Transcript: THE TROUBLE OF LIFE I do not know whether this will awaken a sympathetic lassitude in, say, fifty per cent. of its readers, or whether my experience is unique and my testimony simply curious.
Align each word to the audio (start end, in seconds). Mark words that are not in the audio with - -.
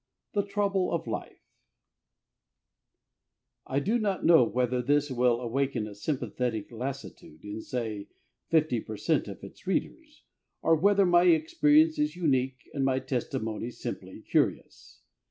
THE 0.33 0.41
TROUBLE 0.41 0.93
OF 0.93 1.05
LIFE 1.05 1.43
I 3.67 3.79
do 3.79 3.99
not 3.99 4.25
know 4.25 4.43
whether 4.43 4.81
this 4.81 5.11
will 5.11 5.39
awaken 5.39 5.85
a 5.87 5.93
sympathetic 5.93 6.71
lassitude 6.71 7.45
in, 7.45 7.61
say, 7.61 8.07
fifty 8.49 8.79
per 8.79 8.97
cent. 8.97 9.27
of 9.27 9.43
its 9.43 9.67
readers, 9.67 10.23
or 10.63 10.75
whether 10.75 11.05
my 11.05 11.25
experience 11.25 11.99
is 11.99 12.15
unique 12.15 12.67
and 12.73 12.83
my 12.83 12.97
testimony 12.97 13.69
simply 13.69 14.21
curious. 14.23 15.01